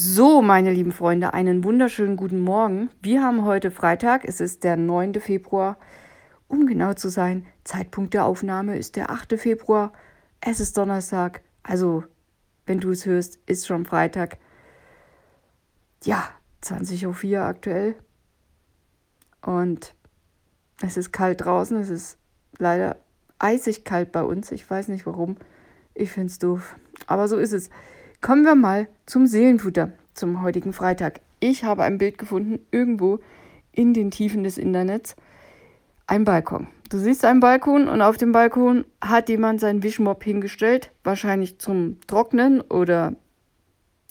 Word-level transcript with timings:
So, 0.00 0.42
meine 0.42 0.72
lieben 0.72 0.92
Freunde, 0.92 1.34
einen 1.34 1.64
wunderschönen 1.64 2.16
guten 2.16 2.38
Morgen. 2.38 2.88
Wir 3.02 3.20
haben 3.20 3.44
heute 3.44 3.72
Freitag, 3.72 4.24
es 4.24 4.40
ist 4.40 4.62
der 4.62 4.76
9. 4.76 5.14
Februar. 5.14 5.76
Um 6.46 6.68
genau 6.68 6.94
zu 6.94 7.08
sein, 7.08 7.46
Zeitpunkt 7.64 8.14
der 8.14 8.24
Aufnahme 8.24 8.78
ist 8.78 8.94
der 8.94 9.10
8. 9.10 9.32
Februar. 9.40 9.92
Es 10.40 10.60
ist 10.60 10.78
Donnerstag, 10.78 11.42
also 11.64 12.04
wenn 12.64 12.78
du 12.78 12.92
es 12.92 13.06
hörst, 13.06 13.40
ist 13.46 13.66
schon 13.66 13.86
Freitag. 13.86 14.38
Ja, 16.04 16.30
20.04 16.62 17.32
Uhr 17.32 17.40
aktuell. 17.40 17.96
Und 19.44 19.96
es 20.80 20.96
ist 20.96 21.10
kalt 21.10 21.40
draußen, 21.40 21.76
es 21.76 21.90
ist 21.90 22.18
leider 22.58 22.98
eisig 23.40 23.84
kalt 23.84 24.12
bei 24.12 24.22
uns. 24.22 24.52
Ich 24.52 24.70
weiß 24.70 24.86
nicht 24.86 25.06
warum. 25.06 25.38
Ich 25.92 26.12
finde 26.12 26.28
es 26.28 26.38
doof. 26.38 26.76
Aber 27.08 27.26
so 27.26 27.36
ist 27.36 27.52
es. 27.52 27.68
Kommen 28.20 28.44
wir 28.44 28.56
mal 28.56 28.88
zum 29.06 29.28
Seelenfutter, 29.28 29.92
zum 30.12 30.42
heutigen 30.42 30.72
Freitag. 30.72 31.20
Ich 31.38 31.62
habe 31.62 31.84
ein 31.84 31.98
Bild 31.98 32.18
gefunden, 32.18 32.58
irgendwo 32.72 33.20
in 33.70 33.94
den 33.94 34.10
Tiefen 34.10 34.42
des 34.42 34.58
Internets. 34.58 35.14
Ein 36.08 36.24
Balkon. 36.24 36.66
Du 36.90 36.98
siehst 36.98 37.24
einen 37.24 37.38
Balkon 37.38 37.86
und 37.86 38.02
auf 38.02 38.16
dem 38.16 38.32
Balkon 38.32 38.84
hat 39.00 39.28
jemand 39.28 39.60
seinen 39.60 39.84
Wischmopp 39.84 40.24
hingestellt, 40.24 40.90
wahrscheinlich 41.04 41.60
zum 41.60 42.00
Trocknen 42.08 42.60
oder 42.60 43.14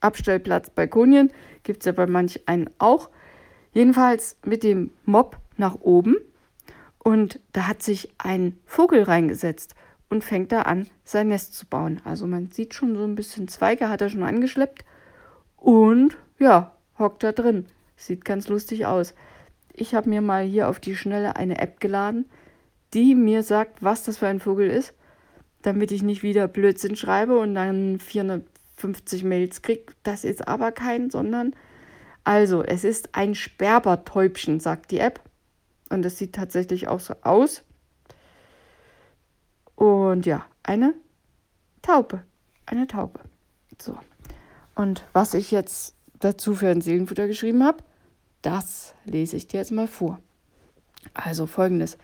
Abstellplatz 0.00 0.70
Balkonien. 0.70 1.30
Gibt 1.62 1.82
es 1.82 1.86
ja 1.86 1.92
bei 1.92 2.08
manch 2.08 2.40
einen 2.46 2.70
auch. 2.78 3.08
Jedenfalls 3.72 4.36
mit 4.44 4.64
dem 4.64 4.90
Mob 5.04 5.38
nach 5.56 5.76
oben. 5.80 6.16
Und 6.98 7.38
da 7.52 7.68
hat 7.68 7.84
sich 7.84 8.08
ein 8.18 8.58
Vogel 8.66 9.04
reingesetzt 9.04 9.76
und 10.12 10.22
fängt 10.22 10.52
da 10.52 10.62
an, 10.62 10.88
sein 11.04 11.28
Nest 11.28 11.54
zu 11.54 11.64
bauen. 11.64 12.02
Also 12.04 12.26
man 12.26 12.50
sieht 12.50 12.74
schon 12.74 12.94
so 12.94 13.02
ein 13.02 13.14
bisschen 13.14 13.48
Zweige, 13.48 13.88
hat 13.88 14.02
er 14.02 14.10
schon 14.10 14.24
angeschleppt 14.24 14.84
und 15.56 16.18
ja, 16.38 16.76
hockt 16.98 17.22
da 17.22 17.32
drin. 17.32 17.64
Sieht 17.96 18.22
ganz 18.26 18.46
lustig 18.48 18.84
aus. 18.84 19.14
Ich 19.72 19.94
habe 19.94 20.10
mir 20.10 20.20
mal 20.20 20.44
hier 20.44 20.68
auf 20.68 20.80
die 20.80 20.96
Schnelle 20.96 21.36
eine 21.36 21.58
App 21.58 21.80
geladen, 21.80 22.26
die 22.92 23.14
mir 23.14 23.42
sagt, 23.42 23.82
was 23.82 24.04
das 24.04 24.18
für 24.18 24.26
ein 24.26 24.38
Vogel 24.38 24.68
ist, 24.68 24.92
damit 25.62 25.90
ich 25.92 26.02
nicht 26.02 26.22
wieder 26.22 26.46
Blödsinn 26.46 26.94
schreibe 26.94 27.38
und 27.38 27.54
dann 27.54 27.98
450 27.98 29.24
Mails 29.24 29.62
kriege. 29.62 29.94
Das 30.02 30.24
ist 30.24 30.46
aber 30.46 30.72
kein, 30.72 31.08
sondern 31.08 31.54
also 32.22 32.62
es 32.62 32.84
ist 32.84 33.14
ein 33.14 33.34
Sperbertäubchen, 33.34 34.60
sagt 34.60 34.90
die 34.90 34.98
App. 34.98 35.22
Und 35.88 36.04
es 36.04 36.18
sieht 36.18 36.34
tatsächlich 36.34 36.86
auch 36.86 37.00
so 37.00 37.14
aus. 37.22 37.62
Und 39.82 40.26
ja, 40.26 40.46
eine 40.62 40.94
Taube. 41.82 42.22
Eine 42.66 42.86
Taube. 42.86 43.18
So. 43.80 43.98
Und 44.76 45.02
was 45.12 45.34
ich 45.34 45.50
jetzt 45.50 45.96
dazu 46.20 46.54
für 46.54 46.68
ein 46.68 46.82
Seelenfutter 46.82 47.26
geschrieben 47.26 47.64
habe, 47.64 47.78
das 48.42 48.94
lese 49.04 49.36
ich 49.36 49.48
dir 49.48 49.58
jetzt 49.58 49.72
mal 49.72 49.88
vor. 49.88 50.20
Also 51.14 51.48
folgendes. 51.48 51.98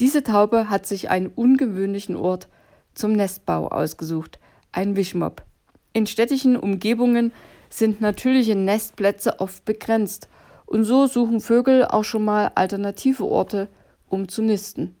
Diese 0.00 0.24
Taube 0.24 0.70
hat 0.70 0.86
sich 0.86 1.08
einen 1.08 1.28
ungewöhnlichen 1.28 2.16
Ort 2.16 2.48
zum 2.94 3.12
Nestbau 3.12 3.68
ausgesucht, 3.68 4.40
ein 4.72 4.96
Wischmob. 4.96 5.44
In 5.92 6.08
städtischen 6.08 6.56
Umgebungen 6.56 7.32
sind 7.68 8.00
natürliche 8.00 8.56
Nestplätze 8.56 9.38
oft 9.38 9.64
begrenzt 9.64 10.28
und 10.66 10.82
so 10.82 11.06
suchen 11.06 11.40
Vögel 11.40 11.84
auch 11.84 12.02
schon 12.02 12.24
mal 12.24 12.50
alternative 12.56 13.24
Orte, 13.24 13.68
um 14.08 14.26
zu 14.28 14.42
nisten. 14.42 14.96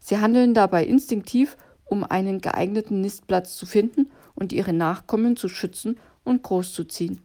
Sie 0.00 0.16
handeln 0.16 0.54
dabei 0.54 0.86
instinktiv, 0.86 1.58
um 1.86 2.04
einen 2.04 2.40
geeigneten 2.40 3.00
Nistplatz 3.00 3.56
zu 3.56 3.64
finden 3.64 4.10
und 4.34 4.52
ihre 4.52 4.72
Nachkommen 4.72 5.36
zu 5.36 5.48
schützen 5.48 5.98
und 6.24 6.42
großzuziehen. 6.42 7.22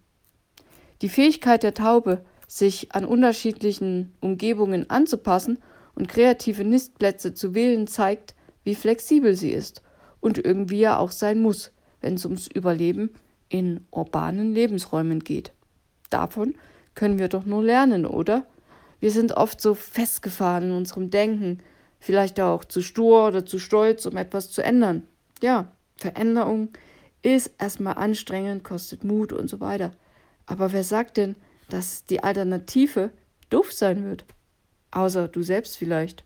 Die 1.01 1.09
Fähigkeit 1.09 1.63
der 1.63 1.73
Taube, 1.73 2.23
sich 2.47 2.93
an 2.93 3.05
unterschiedlichen 3.05 4.13
Umgebungen 4.21 4.89
anzupassen 4.89 5.57
und 5.95 6.07
kreative 6.07 6.63
Nistplätze 6.63 7.33
zu 7.33 7.53
wählen, 7.53 7.87
zeigt, 7.87 8.35
wie 8.63 8.75
flexibel 8.75 9.35
sie 9.35 9.51
ist 9.51 9.81
und 10.19 10.37
irgendwie 10.37 10.79
ja 10.79 10.97
auch 10.97 11.11
sein 11.11 11.41
muss, 11.41 11.71
wenn 12.01 12.15
es 12.15 12.25
ums 12.25 12.47
Überleben 12.47 13.11
in 13.49 13.85
urbanen 13.91 14.53
Lebensräumen 14.53 15.19
geht. 15.19 15.51
Davon 16.09 16.55
können 16.93 17.19
wir 17.19 17.27
doch 17.27 17.45
nur 17.45 17.63
lernen, 17.63 18.05
oder? 18.05 18.45
Wir 18.99 19.11
sind 19.11 19.33
oft 19.33 19.59
so 19.59 19.73
festgefahren 19.73 20.65
in 20.65 20.71
unserem 20.71 21.09
Denken, 21.09 21.59
vielleicht 22.01 22.41
auch 22.41 22.65
zu 22.65 22.81
stur 22.81 23.27
oder 23.27 23.45
zu 23.45 23.59
stolz, 23.59 24.05
um 24.05 24.17
etwas 24.17 24.51
zu 24.51 24.61
ändern. 24.61 25.03
Ja, 25.41 25.71
Veränderung 25.95 26.69
ist 27.21 27.51
erstmal 27.59 27.93
anstrengend, 27.93 28.63
kostet 28.63 29.05
Mut 29.05 29.31
und 29.31 29.49
so 29.49 29.61
weiter. 29.61 29.91
Aber 30.47 30.73
wer 30.73 30.83
sagt 30.83 31.17
denn, 31.17 31.35
dass 31.69 32.05
die 32.05 32.23
Alternative 32.23 33.11
doof 33.49 33.71
sein 33.71 34.03
wird? 34.03 34.25
Außer 34.89 35.27
du 35.29 35.43
selbst 35.43 35.77
vielleicht. 35.77 36.25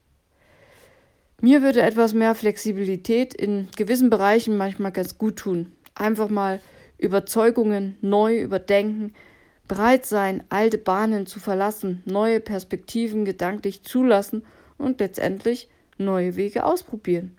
Mir 1.41 1.61
würde 1.61 1.81
etwas 1.81 2.13
mehr 2.13 2.33
Flexibilität 2.33 3.33
in 3.33 3.67
gewissen 3.75 4.09
Bereichen 4.09 4.57
manchmal 4.57 4.93
ganz 4.93 5.17
gut 5.17 5.35
tun. 5.35 5.73
Einfach 5.93 6.29
mal 6.29 6.61
Überzeugungen 6.97 7.97
neu 7.99 8.41
überdenken, 8.41 9.13
bereit 9.67 10.05
sein, 10.05 10.43
alte 10.47 10.77
Bahnen 10.77 11.25
zu 11.25 11.41
verlassen, 11.41 12.01
neue 12.05 12.39
Perspektiven 12.39 13.25
gedanklich 13.25 13.83
zulassen 13.83 14.43
und 14.77 14.99
letztendlich 14.99 15.69
neue 15.97 16.35
Wege 16.35 16.65
ausprobieren. 16.65 17.37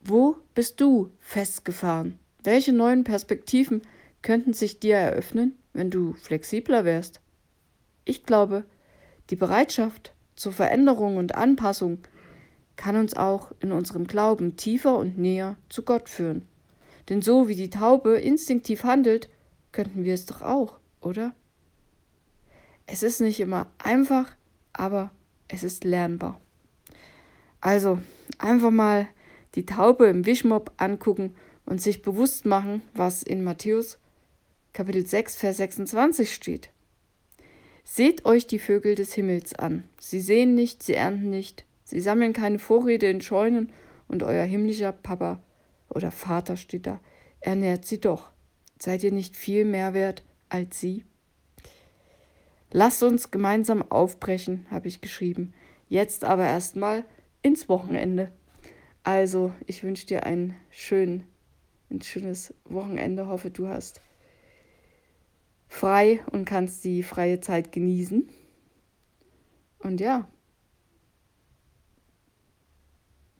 Wo 0.00 0.36
bist 0.54 0.80
du 0.80 1.10
festgefahren? 1.20 2.18
Welche 2.42 2.72
neuen 2.72 3.04
Perspektiven 3.04 3.82
könnten 4.20 4.52
sich 4.52 4.80
dir 4.80 4.96
eröffnen, 4.96 5.56
wenn 5.72 5.90
du 5.90 6.14
flexibler 6.14 6.84
wärst? 6.84 7.20
Ich 8.04 8.24
glaube, 8.24 8.64
die 9.30 9.36
Bereitschaft 9.36 10.12
zur 10.34 10.52
Veränderung 10.52 11.16
und 11.16 11.36
Anpassung 11.36 11.98
kann 12.76 12.96
uns 12.96 13.14
auch 13.14 13.52
in 13.60 13.70
unserem 13.70 14.06
Glauben 14.06 14.56
tiefer 14.56 14.96
und 14.96 15.18
näher 15.18 15.56
zu 15.68 15.82
Gott 15.82 16.08
führen. 16.08 16.48
Denn 17.08 17.22
so 17.22 17.48
wie 17.48 17.54
die 17.54 17.70
Taube 17.70 18.16
instinktiv 18.16 18.84
handelt, 18.84 19.28
könnten 19.70 20.04
wir 20.04 20.14
es 20.14 20.26
doch 20.26 20.42
auch, 20.42 20.78
oder? 21.00 21.34
Es 22.86 23.02
ist 23.02 23.20
nicht 23.20 23.40
immer 23.40 23.68
einfach, 23.78 24.34
aber 24.72 25.10
es 25.52 25.62
ist 25.62 25.84
lernbar. 25.84 26.40
Also 27.60 27.98
einfach 28.38 28.70
mal 28.70 29.06
die 29.54 29.66
Taube 29.66 30.06
im 30.06 30.26
Wischmob 30.26 30.72
angucken 30.78 31.34
und 31.66 31.80
sich 31.80 32.02
bewusst 32.02 32.46
machen, 32.46 32.82
was 32.94 33.22
in 33.22 33.44
Matthäus 33.44 33.98
Kapitel 34.72 35.06
6, 35.06 35.36
Vers 35.36 35.58
26 35.58 36.34
steht. 36.34 36.70
Seht 37.84 38.24
euch 38.24 38.46
die 38.46 38.58
Vögel 38.58 38.94
des 38.94 39.12
Himmels 39.12 39.54
an. 39.54 39.84
Sie 40.00 40.20
sehen 40.20 40.54
nicht, 40.54 40.82
sie 40.82 40.94
ernten 40.94 41.28
nicht, 41.28 41.66
sie 41.84 42.00
sammeln 42.00 42.32
keine 42.32 42.58
Vorräte 42.58 43.06
in 43.06 43.20
Scheunen 43.20 43.70
und 44.08 44.22
euer 44.22 44.44
himmlischer 44.44 44.92
Papa 44.92 45.42
oder 45.90 46.10
Vater 46.10 46.56
steht 46.56 46.86
da, 46.86 47.00
ernährt 47.40 47.84
sie 47.84 48.00
doch. 48.00 48.30
Seid 48.80 49.04
ihr 49.04 49.12
nicht 49.12 49.36
viel 49.36 49.66
mehr 49.66 49.92
wert 49.92 50.24
als 50.48 50.80
sie? 50.80 51.04
Lasst 52.72 53.02
uns 53.02 53.30
gemeinsam 53.30 53.82
aufbrechen, 53.90 54.66
habe 54.70 54.88
ich 54.88 55.02
geschrieben. 55.02 55.52
Jetzt 55.90 56.24
aber 56.24 56.46
erstmal 56.46 57.04
ins 57.42 57.68
Wochenende. 57.68 58.32
Also, 59.04 59.52
ich 59.66 59.82
wünsche 59.82 60.06
dir 60.06 60.24
ein, 60.24 60.56
schön, 60.70 61.24
ein 61.90 62.00
schönes 62.00 62.54
Wochenende. 62.64 63.26
Hoffe, 63.26 63.50
du 63.50 63.68
hast 63.68 64.00
frei 65.68 66.20
und 66.32 66.46
kannst 66.46 66.82
die 66.84 67.02
freie 67.02 67.40
Zeit 67.40 67.72
genießen. 67.72 68.26
Und 69.80 70.00
ja, 70.00 70.26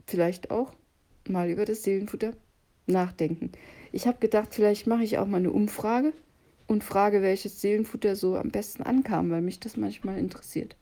vielleicht 0.06 0.50
auch 0.50 0.74
mal 1.26 1.48
über 1.48 1.64
das 1.64 1.84
Seelenfutter 1.84 2.34
nachdenken. 2.86 3.52
Ich 3.92 4.06
habe 4.06 4.18
gedacht, 4.18 4.54
vielleicht 4.54 4.86
mache 4.86 5.04
ich 5.04 5.16
auch 5.16 5.26
mal 5.26 5.38
eine 5.38 5.52
Umfrage 5.52 6.12
und 6.72 6.82
frage, 6.84 7.22
welches 7.22 7.60
Seelenfutter 7.60 8.16
so 8.16 8.36
am 8.36 8.50
besten 8.50 8.82
ankam, 8.82 9.30
weil 9.30 9.42
mich 9.42 9.60
das 9.60 9.76
manchmal 9.76 10.18
interessiert. 10.18 10.76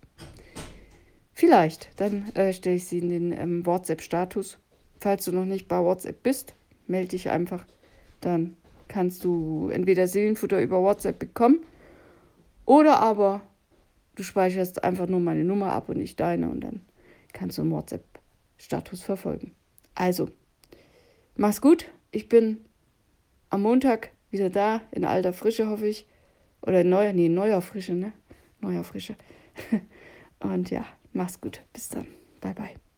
Vielleicht, 1.33 1.91
dann 1.97 2.31
äh, 2.35 2.53
stelle 2.53 2.77
ich 2.77 2.87
sie 2.87 2.99
in 2.99 3.09
den 3.09 3.33
ähm, 3.33 3.67
WhatsApp-Status. 3.67 4.59
Falls 5.01 5.25
du 5.25 5.33
noch 5.33 5.47
nicht 5.47 5.69
bei 5.69 5.79
WhatsApp 5.83 6.23
bist, 6.23 6.55
melde 6.87 7.09
dich 7.09 7.31
einfach. 7.31 7.65
Dann 8.21 8.57
kannst 8.89 9.25
du 9.25 9.71
entweder 9.71 10.07
Seelenfutter 10.07 10.61
über 10.61 10.83
WhatsApp 10.83 11.19
bekommen 11.19 11.61
oder 12.67 13.01
aber 13.01 13.41
du 14.17 14.23
speicherst 14.23 14.85
einfach 14.85 15.07
nur 15.07 15.21
meine 15.21 15.45
Nummer 15.45 15.73
ab 15.73 15.89
und 15.89 15.97
nicht 15.97 16.21
deine 16.21 16.51
und 16.51 16.61
dann 16.61 16.83
kannst 17.33 17.57
du 17.59 17.63
im 17.63 17.71
WhatsApp-Status 17.71 19.03
verfolgen. 19.03 19.55
Also, 19.95 20.29
mach's 21.37 21.61
gut. 21.61 21.87
Ich 22.11 22.29
bin 22.29 22.65
am 23.49 23.63
Montag 23.63 24.11
wieder 24.31 24.51
da, 24.51 24.83
in 24.91 25.05
alter 25.05 25.33
Frische, 25.33 25.69
hoffe 25.69 25.87
ich. 25.87 26.07
Oder 26.63 26.83
in 26.83 26.91
neuer, 26.91 27.13
nee, 27.13 27.29
neuer 27.29 27.63
Frische, 27.63 27.95
ne? 27.95 28.13
Neuer 28.61 28.85
Frische. 28.85 29.17
und 30.41 30.71
ja. 30.71 30.85
Mach's 31.13 31.41
gut. 31.41 31.63
Bis 31.73 31.89
dann. 31.89 32.07
Bye, 32.41 32.55
bye. 32.55 32.90